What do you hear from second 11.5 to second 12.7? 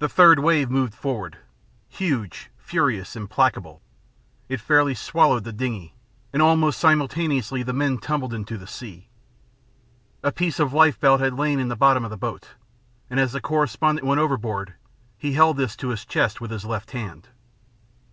in the bottom of the boat,